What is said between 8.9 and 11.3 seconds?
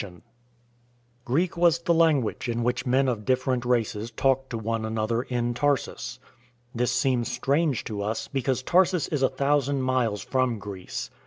is a thousand miles from Greece.